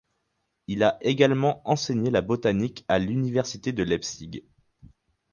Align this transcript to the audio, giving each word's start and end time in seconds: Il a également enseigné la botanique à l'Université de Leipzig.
Il 0.65 0.81
a 0.81 0.97
également 1.01 1.61
enseigné 1.69 2.09
la 2.09 2.21
botanique 2.21 2.85
à 2.87 2.97
l'Université 2.97 3.71
de 3.71 3.83
Leipzig. 3.83 4.41